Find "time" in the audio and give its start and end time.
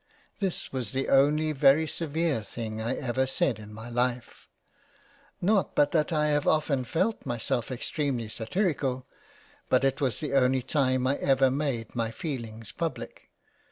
10.63-11.05